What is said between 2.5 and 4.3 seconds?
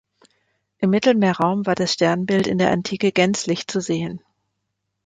der Antike gänzlich zu sehen.